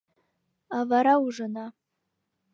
[0.77, 1.65] А вара ужына.